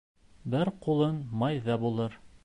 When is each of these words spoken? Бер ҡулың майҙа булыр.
Бер 0.53 0.71
ҡулың 0.85 1.19
майҙа 1.43 1.77
булыр. 1.85 2.17